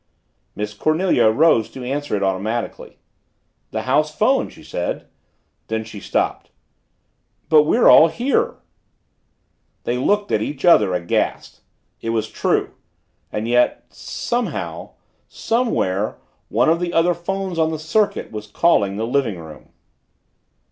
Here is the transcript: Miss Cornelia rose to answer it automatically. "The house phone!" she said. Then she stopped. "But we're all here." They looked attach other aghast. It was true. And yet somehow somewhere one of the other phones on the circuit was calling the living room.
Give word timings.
Miss 0.55 0.73
Cornelia 0.73 1.27
rose 1.29 1.69
to 1.69 1.83
answer 1.83 2.15
it 2.15 2.23
automatically. 2.23 2.97
"The 3.69 3.83
house 3.83 4.11
phone!" 4.17 4.49
she 4.49 4.63
said. 4.63 5.05
Then 5.67 5.83
she 5.83 5.99
stopped. 5.99 6.49
"But 7.49 7.65
we're 7.65 7.87
all 7.87 8.07
here." 8.07 8.55
They 9.83 9.99
looked 9.99 10.31
attach 10.31 10.65
other 10.65 10.95
aghast. 10.95 11.61
It 12.01 12.09
was 12.09 12.29
true. 12.31 12.73
And 13.31 13.47
yet 13.47 13.85
somehow 13.89 14.93
somewhere 15.27 16.17
one 16.49 16.67
of 16.67 16.79
the 16.79 16.93
other 16.93 17.13
phones 17.13 17.59
on 17.59 17.69
the 17.69 17.77
circuit 17.77 18.31
was 18.31 18.47
calling 18.47 18.95
the 18.97 19.05
living 19.05 19.37
room. 19.37 19.69